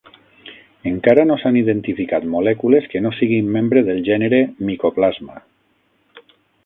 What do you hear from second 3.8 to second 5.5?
del gènere "Mycoplasma".